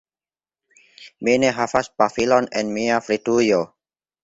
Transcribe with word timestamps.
Mi 1.27 1.35
ne 1.43 1.51
havas 1.59 1.91
pafilon 2.03 2.51
en 2.63 2.75
mia 2.81 2.99
fridujo 3.11 3.63